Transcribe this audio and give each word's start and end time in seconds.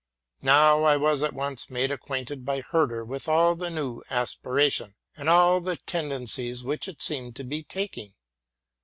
Now 0.41 0.81
I 0.83 0.97
was 0.97 1.21
at 1.21 1.35
once 1.35 1.69
made 1.69 1.91
acquainted 1.91 2.43
by 2.43 2.61
Herder 2.61 3.05
with 3.05 3.27
all 3.29 3.55
the 3.55 3.69
new 3.69 4.01
aspiration 4.09 4.95
and 5.15 5.29
all 5.29 5.61
the 5.61 5.75
tendencies 5.77 6.63
which 6.63 6.87
it 6.87 7.03
seemed 7.03 7.35
to 7.35 7.43
be 7.43 7.61
taking. 7.61 8.15